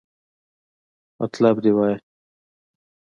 مطلب 1.21 1.55
دې 1.63 1.71
وایا! 1.77 1.97